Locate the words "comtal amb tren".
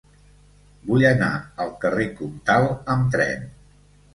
2.21-3.49